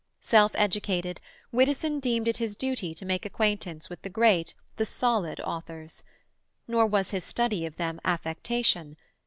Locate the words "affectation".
8.03-8.97